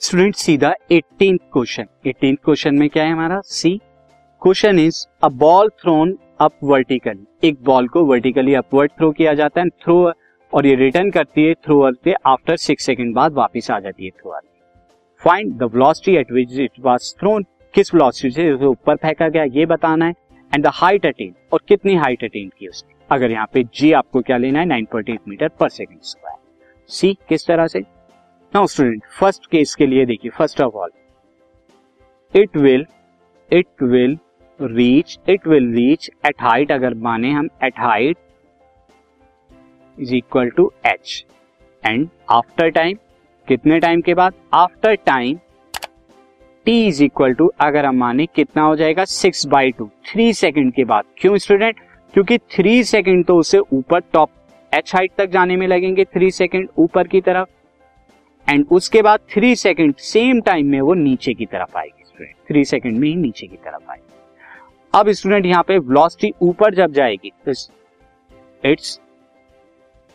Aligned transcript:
Student 0.00 0.34
सीधा 0.34 0.72
eighteen 0.92 1.36
question 1.52 1.86
eighteen 2.06 2.34
question 2.44 2.74
में 2.74 2.88
क्या 2.88 3.04
है 3.04 3.12
हमारा? 3.12 3.40
See 3.40 3.70
question 4.42 4.78
is 4.78 5.06
a 5.22 5.28
ball 5.28 5.68
thrown 5.68 6.18
up 6.40 6.52
vertically 6.64 7.48
एक 7.48 7.56
बॉल 7.64 7.88
को 7.88 8.04
वर्टिकली 8.04 8.54
अपवर्ड 8.54 8.90
थ्रो 8.90 9.10
किया 9.12 9.34
जाता 9.34 9.60
है 9.60 9.68
थ्रो 9.68 10.12
और 10.52 10.66
ये 10.66 10.74
रिटर्न 10.74 11.10
करती 11.10 11.44
है 11.44 11.54
थ्रोअर 11.54 11.94
से 11.94 12.14
आफ्टर 12.26 12.56
सिक्स 12.56 12.86
सेकंड 12.86 13.14
बाद 13.14 13.32
वापस 13.32 13.70
आ 13.70 13.80
जाती 13.80 14.04
है 14.04 14.10
thrower 14.10 14.40
find 15.24 15.52
the 15.58 15.62
velocity 15.62 16.16
at 16.16 16.32
which 16.32 16.58
it 16.60 16.80
was 16.80 17.14
thrown 17.20 17.44
किस 17.74 17.94
वेलोसिटी 17.94 18.30
से 18.30 18.50
उसे 18.52 18.64
ऊपर 18.64 18.96
फेंका 18.96 19.28
गया, 19.28 19.44
ये 19.44 19.66
बताना 19.66 20.06
है। 20.06 20.14
एंड 20.54 20.64
द 20.64 20.70
हाइट 20.74 21.06
अटेन 21.06 21.34
और 21.52 21.62
कितनी 21.68 21.94
हाइट 21.94 22.24
अटेन 22.24 22.48
की 22.48 22.68
उसने? 22.68 22.94
अगर 23.10 23.30
यहाँ 23.30 23.48
पे 23.52 23.64
जी 23.74 23.92
आपको 23.92 24.20
क्या 24.20 24.36
लेना 24.36 24.60
है 24.60 24.66
9.8 24.66 25.18
मीटर 25.28 25.48
पर 25.48 25.68
सेकंड 25.68 25.98
स्क्वायर 26.02 26.38
सी 26.88 27.16
किस 27.28 27.46
तरह 27.46 27.66
से? 27.66 27.97
नाउ 28.54 28.66
स्टूडेंट 28.66 29.02
फ़र्स्ट 29.18 29.46
केस 29.46 29.74
के 29.74 29.86
लिए 29.86 30.04
देखिए 30.06 30.30
first 30.30 30.60
of 30.60 30.74
all 30.74 30.90
it 32.34 32.56
will 32.56 32.84
it 33.50 33.82
will 33.82 34.16
reach 34.60 35.18
it 35.28 35.46
will 35.46 35.66
reach 35.74 36.08
at 36.26 36.42
height 36.42 36.72
अगर 36.72 36.94
माने 36.94 37.30
हम 37.30 37.48
at 37.64 37.78
height 37.78 38.16
is 39.98 40.14
equal 40.14 40.50
to 40.50 40.70
H 40.86 41.24
and 41.84 42.08
after 42.30 42.70
time 42.70 42.96
कितने 43.48 43.78
टाइम 43.80 44.00
के 44.00 44.14
बाद? 44.14 44.34
After 44.54 44.94
time 45.06 45.38
T 46.66 46.86
is 46.86 47.02
equal 47.04 47.34
to 47.34 47.50
अगर 47.60 47.86
हम 47.86 47.96
माने 47.96 48.26
कितना 48.26 48.62
हो 48.62 48.74
जाएगा? 48.76 49.04
Six 49.04 49.46
by 49.46 49.70
two 49.72 49.90
three 50.10 50.32
second 50.32 50.72
के 50.74 50.84
बाद. 50.84 51.04
क्यों 51.18 51.36
स्टूडेंट 51.36 51.80
क्योंकि 52.14 52.38
थ्री 52.38 52.82
सेकेंड 52.84 53.24
तो 53.26 53.36
उसे 53.36 53.58
ऊपर 53.58 54.00
टॉप 54.12 54.30
एच 54.72 54.94
हाइट 54.94 55.12
तक 55.18 55.30
जाने 55.30 55.56
में 55.56 55.66
लगेंगे. 55.66 56.04
थ्री 56.04 56.30
सेकेंड 56.30 56.68
ऊपर 56.78 57.08
की 57.08 57.20
तरफ़. 57.20 57.48
एंड 58.48 58.64
उसके 58.70 59.02
बाद 59.02 59.20
थ्री 59.32 59.54
सेकेंड 59.56 59.94
सेम 59.96 60.40
टाइम 60.40 60.66
में 60.66 60.80
वो 60.80 60.94
नीचे 60.94 61.34
की 61.34 61.46
तरफ़ 61.46 61.76
आएगी 61.78 62.04
स्टूडेंट 62.04 62.34
थ्री 62.48 62.64
सेकेंड 62.64 62.98
में 62.98 63.08
ही 63.08 63.14
नीचे 63.16 63.46
की 63.46 63.56
तरफ़ 63.56 63.90
आएगी. 63.90 64.02
अब 64.94 65.10
स्टूडेंट 65.10 65.46
यहाँ 65.46 65.62
पे 65.68 65.78
वेलोसिटी 65.78 66.32
ऊपर 66.42 66.74
जब 66.74 66.92
जाएगी 66.92 67.32
तो 67.46 67.52
इट्स 68.62 68.98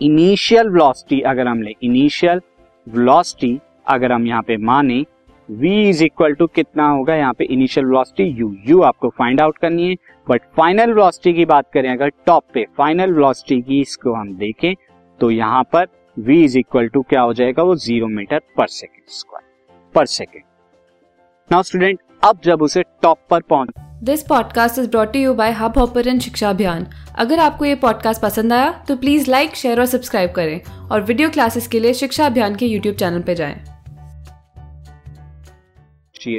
इनिशियल 0.00 0.68
वेलोसिटी 0.68 1.20
अगर 1.22 1.48
हम 1.48 1.62
ले 1.62 1.74
इनिशियल 1.82 2.40
वेलोसिटी 2.86 3.58
अगर 3.88 4.12
हम 4.12 4.26
यहाँ 4.26 4.42
पे 4.42 4.56
माने, 4.56 5.04
v 5.48 5.64
इज़ 5.80 6.02
इक्वल 6.04 6.32
टू 6.34 6.46
कितना 6.46 6.88
होगा? 6.88 7.14
यहाँ 7.14 7.32
पे 7.34 7.44
इनिशियल 7.44 7.86
वेलोसिटी 7.86 8.42
u 8.42 8.50
u 8.70 8.82
आपको 8.84 9.08
फाइंड 9.18 9.40
आउट 9.40 9.58
करनी 9.58 9.88
है. 9.88 9.94
बट 10.26 10.42
फाइनल 10.56 10.92
वेलोसिटी 10.92 11.32
की 11.34 11.44
बात 11.44 11.70
करें, 11.74 11.90
अगर 11.92 12.08
टॉप 12.26 12.44
पे 12.54 12.66
फाइनल 12.78 13.12
वेलोसिटी 13.12 13.60
की 13.62 13.80
इसको 13.80 14.12
हम 14.14 14.34
देखें 14.36 14.74
तो 15.20 15.30
यहाँ 15.30 15.62
पर 15.72 15.86
v 16.18 16.30
इज़ 16.30 16.58
इक्वल 16.58 16.88
टू 16.88 17.02
क्या 17.02 17.20
हो 17.20 17.34
जाएगा 17.34 17.62
वो 17.62 17.74
ज़ीरो 17.74 18.06
मीटर 18.06 18.38
पर 18.38 18.66
सेकेंड 18.66 19.02
स्क्वायर 19.08 19.90
पर 19.94 20.06
सेकेंड 20.06 20.42
नाउ 21.52 21.62
स्टूडेंट 21.62 22.00
अब 22.24 22.40
जब 22.44 22.62
उसे 22.62 22.82
टॉप 22.82 23.18
पर 23.30 23.40
पहुँच 23.40 23.68
this 24.02 24.22
podcast 24.22 24.78
is 24.78 24.90
brought 24.90 25.16
you 25.16 25.34
by 25.34 25.52
Hubhopper 25.78 26.18
शिक्षा 26.18 26.50
अभियान 26.50 26.86
अगर 27.18 27.38
आपको 27.38 27.64
ये 27.64 27.74
पॉडकास्ट 27.74 28.22
पसंद 28.22 28.52
आया 28.52 28.84
तो 28.88 28.96
प्लीज़ 28.96 29.30
लाइक 29.30 29.54
शेयर 29.54 29.80
और 29.80 29.86
सब्सक्राइब 29.86 30.32
करें 30.32 30.88
और 30.88 31.02
वीडियो 31.02 31.30
क्लासेस 31.30 31.68
के 31.68 31.80
लिए 31.80 31.94
शिक्षा 31.94 32.26
अभियान 32.26 32.56
के 32.56 32.66
यूट्यूब 32.66 32.96
चैनल 32.96 33.22
पर 33.22 33.34
जाएँ। 33.34 33.64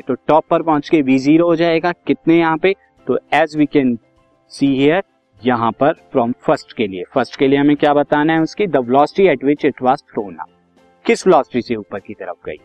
तो 0.08 0.14
टॉप 0.14 0.46
पर 0.50 0.62
पहुँच 0.62 0.90
के 0.90 1.02
वी 1.02 1.18
ज़ीरो 1.18 1.48
हो 1.48 1.56
जाएगा। 1.56 1.92
कितने 1.92 2.38
यहाँ 2.40 2.58
पे? 2.58 2.76
तो 3.08 3.20
as 3.34 3.58
we 3.58 3.66
can 3.66 4.00
see 4.50 4.68
here 4.68 5.04
यहाँ 5.46 5.72
पर 5.72 5.94
फ्रॉम 6.12 6.32
फ़र्स्ट 6.32 6.74
के 6.74 6.88
लिए। 6.88 7.04
फ़र्स्ट 7.14 7.36
के 7.36 7.48
लिए 7.48 7.60
हमें 7.60 7.76
क्या 7.78 7.94
बताना 7.94 8.34
है 8.34 8.42
उसकी? 8.42 8.68
The 8.68 8.78
velocity 8.78 9.28
at 9.28 9.44
which 9.44 9.66
it 9.66 9.82
was 9.82 10.04
thrown 10.14 10.36
up 10.36 10.48
किस 11.06 11.28
वेलोसिटी 11.28 11.62
से 11.62 11.76
ऊपर 11.76 12.00
की 12.00 12.14
तरफ़ 12.14 12.46
गई? 12.46 12.58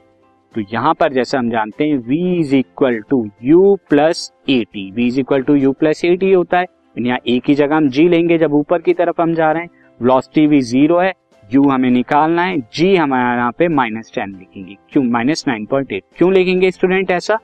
तो 0.55 0.61
यहाँ 0.73 0.95
पर 0.95 1.13
जैसे 1.13 1.39
हम 1.39 1.51
जानते 1.51 1.85
हैं, 1.85 1.99
v 1.99 2.41
is 2.41 2.55
equal 2.55 3.01
to 3.11 3.31
U 3.43 3.75
plus 3.91 4.33
A 4.49 4.63
T 4.73 4.91
V 4.91 5.07
is 5.07 5.21
equal 5.21 5.43
to 5.43 5.55
U 5.55 5.73
plus 5.73 6.05
A 6.05 6.17
T 6.17 6.33
होता 6.33 6.59
है। 6.59 6.67
यहाँ 6.99 7.19
ए 7.29 7.39
की 7.39 7.55
जगह 7.55 7.77
हम 7.77 7.89
g 7.91 8.09
लेंगे। 8.09 8.39
जब 8.39 8.55
ऊपर 8.55 8.81
की 8.83 8.95
तरफ़ 8.95 9.23
हम 9.23 9.35
जा 9.35 9.53
रहे 9.53 9.63
हैं 9.63 9.71
वेलोसिटी 10.01 10.47
भी 10.47 10.61
ज़ीरो 10.61 10.99
है। 10.99 11.13
U 11.57 11.71
हमें 11.71 11.91
निकालना 11.91 12.43
है। 12.43 12.57
G 12.71 12.97
हमारे 12.97 13.39
यहाँ 13.39 13.53
पे 13.53 13.69
माइनस 13.69 14.13
टेन 14.15 14.37
लिखेंगे। 14.39 14.77
क्यों? 14.91 15.05
माइनस 15.05 15.45
नाइन 15.49 15.65
पॉइंट 15.67 15.93
एट 15.93 16.05
क्यों 16.19 16.33
लिखेंगे 16.33 16.71
स्टूडेंट 16.71 17.11
ऐसा? 17.11 17.39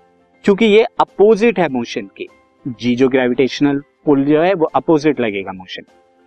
क्योंकि 0.44 0.66
ये 0.66 0.84
अपोजिट 1.00 1.58
है 1.58 1.68
मोशन 1.68 2.08
के। 2.16 2.26
G 2.82 2.94
जो 2.96 3.08
ग्रेविटेशनल 3.08 3.82
पुल 4.08 4.24
जो 4.24 4.42
है 4.42 4.52
वो 4.54 4.66
अपोजिट 4.74 5.20
लगेगा 5.20 5.52
मोशन 5.52 5.82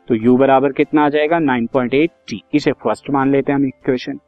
तो 0.07 0.15
u 0.17 0.37
बराबर 0.39 0.71
कितना 0.71 1.05
आ 1.05 1.09
जाएगा? 1.09 1.37
9.8 1.39 2.09
t. 2.29 2.37
इसे 2.53 2.71
फ़र्स्ट 2.71 3.09
मान 3.09 3.31
लेते 3.31 3.51
हैं 3.51 3.59
हम 3.59 3.65
इक्वेशन 3.65 4.19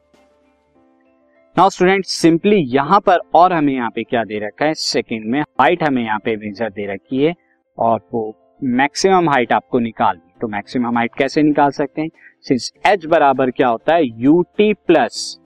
नाउ 1.56 1.70
स्टूडेंट 1.70 2.04
सिंपली 2.04 2.56
यहाँ 2.74 3.00
पर 3.00 3.18
और 3.34 3.52
हमें 3.52 3.72
यहाँ 3.72 3.90
पे 3.94 4.02
क्या 4.02 4.22
दे 4.24 4.38
रखा 4.38 4.64
है? 4.64 4.74
सेकंड 4.74 5.24
में 5.24 5.40
हाइट 5.40 5.82
हमें 5.82 6.02
यहाँ 6.02 6.18
पे 6.18 6.36
मेजर 6.36 6.70
दे 6.70 6.86
रखी 6.92 7.24
है 7.24 7.34
और 7.78 8.00
वो 8.14 8.22
मैक्सिमम 8.62 9.30
हाइट 9.30 9.52
आपको 9.52 9.78
निकालनी 9.78 10.32
तो 10.40 10.48
मैक्सिमम 10.48 10.96
हाइट 10.96 11.14
कैसे 11.18 11.42
निकाल 11.42 11.70
सकते 11.70 12.02
हैं? 12.02 12.08
सिंस 12.40 12.72
h 12.86 13.06
बराबर 13.06 13.50
क्या 13.50 13.68
होता 13.68 13.94
है? 13.94 14.06
U 14.22 14.42
T 14.56 14.72
plus 14.86 15.38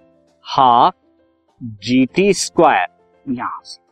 half 0.45 0.95
G 1.83 2.05
T 2.07 2.33
square 2.35 2.87
यहाँ 3.33 3.61
से। 3.65 3.88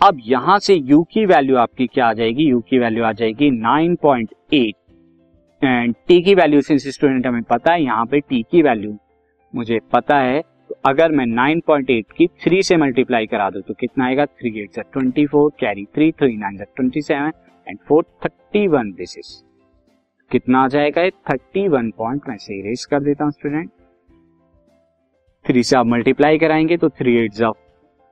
अब 0.00 0.18
यहाँ 0.24 0.58
से 0.58 0.74
u 0.90 1.02
की 1.12 1.24
वैल्यू 1.26 1.56
आपकी 1.56 1.86
क्या 1.86 2.06
आ 2.06 2.12
जाएगी? 2.12 2.52
U 2.52 2.60
की 2.68 2.78
वैल्यू 2.78 3.04
आ 3.04 3.12
जाएगी 3.12 3.50
9.8 3.52 4.54
एंड 5.62 5.94
t 6.10 6.22
की 6.24 6.34
वैल्यू 6.34 6.60
सिंस 6.60 6.86
स्टूडेंट 6.88 7.26
हमें 7.26 7.42
पता 7.42 7.72
है, 7.72 7.82
यहाँ 7.82 8.04
पे 8.06 8.20
t 8.20 8.42
की 8.50 8.62
वैल्यू 8.62 8.96
मुझे 9.54 9.78
पता 9.92 10.18
है 10.18 10.40
तो 10.68 10.76
अगर 10.86 11.12
मैं 11.12 11.26
9.8 11.26 12.12
की 12.16 12.28
3 12.46 12.62
से 12.62 12.76
मल्टीप्लाई 12.76 13.26
करा 13.26 13.50
दूँ 13.50 13.62
तो 13.62 13.74
कितना 13.74 14.06
आएगा? 14.06 14.26
थ्री 14.26 14.60
एट 14.60 14.70
से 14.70 14.82
twenty 14.82 15.26
four 15.26 15.50
carry 15.60 15.84
three 15.84 16.10
three 16.12 16.36
nine 16.36 16.56
से 16.56 16.64
twenty 16.64 17.02
seven 17.02 17.32
and 17.66 17.78
four 17.88 18.04
thirty 18.24 18.66
one 18.68 18.94
is 19.00 19.36
कितना 20.30 20.64
आ 20.64 20.68
जाएगा 20.68 21.02
ये? 21.02 21.10
थर्टी 21.10 21.68
वन 21.68 21.90
पॉइंट 21.90 22.28
मैं 22.28 22.36
से 22.36 22.58
इरेज 22.60 22.84
कर 22.84 23.00
देता 23.00 23.24
हूँ 23.24 23.32
स्टूडेंट 23.32 23.70
थ्री 25.44 25.62
से 25.62 25.76
आप 25.76 25.86
मल्टीप्लाई 25.86 26.38
कराएँगे 26.38 26.76
तो 26.76 26.88
three 26.88 27.16
eight 27.16 27.42
of 27.42 27.56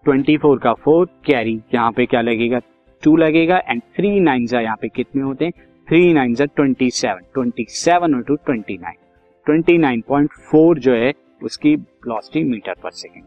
twenty 0.06 0.36
four 0.36 0.58
का 0.58 0.72
फोर 0.74 1.06
कैरी, 1.26 1.60
यहाँ 1.74 1.92
पे 1.92 2.04
क्या 2.06 2.20
लगेगा? 2.22 2.58
टू 3.02 3.16
लगेगा 3.16 3.56
एंड 3.58 3.80
थ्री 3.96 4.20
नाइन 4.20 4.46
यहाँ 4.54 4.76
पे 4.76 4.88
कितने 4.88 5.22
होते 5.22 5.44
हैं? 5.44 5.52
Three 5.88 6.12
nine 6.14 6.34
twenty 6.36 6.90
seven 6.90 7.22
twenty 7.34 7.64
seven 7.70 8.14
और 8.14 8.22
two 8.22 8.34
twenty 8.36 8.76
nine 8.78 8.96
twenty 9.46 9.76
nine 9.78 10.02
point 10.08 10.30
four 10.50 10.78
जो 10.78 10.94
है, 10.94 11.12
उसकी 11.42 11.74
वेलोसिटी 11.74 12.42
मीटर 12.44 12.74
पर 12.82 12.90
सेकेंड 12.92 13.24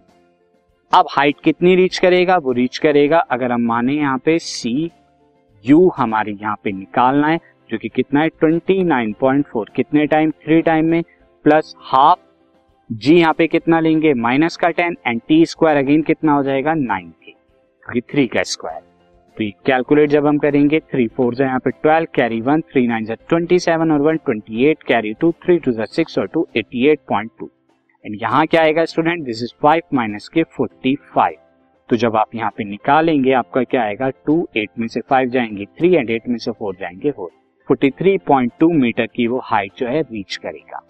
अब 0.94 1.07
हाइट 1.12 1.40
कितनी 1.44 1.75
रीच 1.75 1.97
करेगा? 2.00 2.38
वो 2.38 2.51
रीच 2.51 2.78
करेगा, 2.78 3.19
अगर 3.19 3.51
हम 3.51 3.61
माने 3.61 3.94
यहाँ 3.94 4.17
पे 4.17 4.38
सी 4.40 4.91
यू 5.66 5.91
हमारे 5.97 6.31
यहाँ 6.31 6.56
पे 6.63 6.72
निकालना 6.72 7.28
है, 7.28 7.40
जो 7.69 7.78
कि 7.78 7.90
कितना 7.90 8.22
है? 8.22 8.29
ट्वेंटी 8.29 8.84
नाइन 8.84 9.13
पॉइंट 9.19 9.46
फोर 9.47 9.72
कितने 9.75 10.07
टाइम 10.07 10.31
थ्री 10.46 10.61
टाइम 10.61 10.85
में 10.85 11.03
प्लस 11.46 11.75
हाफ़ 11.81 12.19
जी 12.89 13.16
यहाँ 13.16 13.33
पे 13.33 13.45
कितना 13.47 13.79
लेंगे? 13.79 14.13
माइनस 14.13 14.55
का 14.57 14.69
ten 14.69 14.95
and 15.07 15.22
T 15.27 15.45
square 15.45 15.77
again 15.77 16.01
कितना 16.01 16.33
हो 16.33 16.44
जाएगा? 16.44 16.73
नाइन 16.73 17.09
टी 17.85 18.01
थ्री 18.01 18.25
का 18.27 18.44
स्क्वायर 18.44 18.81
तो 19.38 19.50
कैलकुलेट 19.66 20.09
जब 20.09 20.27
हम 20.27 20.38
करेंगे 20.38 20.79
थ्री 20.91 21.07
फोर 21.07 21.35
जो 21.35 21.44
यहाँ 21.44 21.59
पे 21.59 21.72
twelve 21.72 22.07
carry 22.16 22.39
one 22.41 22.61
three 22.61 22.85
nine 22.88 23.05
जो 23.05 23.16
ट्वेंटी 23.29 23.59
सेवन 23.59 23.91
और 23.91 24.01
one 24.01 24.17
twenty 24.17 24.66
eight 24.66 24.83
carry 24.83 25.13
two 25.13 25.31
three 25.45 25.57
two 25.59 25.72
जो 25.72 25.85
सिक्स 25.85 26.17
और 26.19 26.28
two 26.28 26.47
eighty 26.57 26.88
eight 26.88 26.99
point 27.09 27.31
two 27.39 27.49
and 28.05 28.17
यहाँ 28.22 28.45
क्या 28.47 28.61
आएगा 28.61 28.85
student 28.85 29.23
this 29.25 29.44
is 29.44 29.53
five 29.61 29.81
minus 29.94 30.28
के 30.28 30.44
फोर्टी 30.57 30.95
फाइव 31.16 31.38
तो 31.89 31.95
जब 31.95 32.16
आप 32.16 32.35
यहाँ 32.35 32.51
पे 32.57 32.63
निकालेंगे, 32.63 33.31
आपका 33.31 33.63
क्या 33.63 33.83
आएगा? 33.83 34.09
टू 34.09 34.47
एट 34.57 34.69
में 34.79 34.88
से 34.88 35.01
फाइव 35.01 35.29
जाएँगे 35.29 35.66
थ्री 35.78 35.95
एंड 35.95 36.09
एट 36.09 36.28
में 36.29 36.38
से 36.38 36.51
फोर 36.51 36.75
जाएँगे 36.75 37.11
four 37.11 37.29
forty 37.67 37.89
three 37.91 38.17
point 38.17 38.51
two 38.59 38.72
metre 38.73 39.05
की 39.05 39.28
वो 39.28 39.40
हाइट 39.43 39.72
जो 39.78 39.87
है 39.87 40.02
रीच 40.02 40.35
करेगा। 40.35 40.85